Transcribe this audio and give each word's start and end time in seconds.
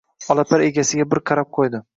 Olapar 0.35 0.63
egasiga 0.69 1.07
bir 1.13 1.23
qarab 1.33 1.57
qo‘ydi 1.59 1.87